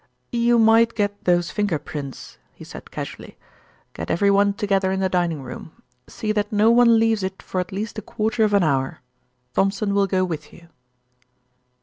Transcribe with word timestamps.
"You 0.33 0.57
might 0.57 0.95
get 0.95 1.25
those 1.25 1.51
finger 1.51 1.77
prints," 1.77 2.39
he 2.53 2.63
said 2.63 2.89
casually. 2.89 3.37
"Get 3.93 4.09
everyone 4.09 4.53
together 4.55 4.91
in 4.91 4.99
the 4.99 5.09
dining 5.09 5.43
room. 5.43 5.79
See 6.07 6.31
that 6.31 6.51
no 6.51 6.71
one 6.71 6.97
leaves 6.99 7.21
it 7.21 7.43
for 7.43 7.61
at 7.61 7.71
least 7.71 7.99
a 7.99 8.01
quarter 8.01 8.43
of 8.43 8.55
an 8.55 8.63
hour. 8.63 9.01
Thompson 9.53 9.93
will 9.93 10.07
go 10.07 10.25
with 10.25 10.51
you." 10.51 10.69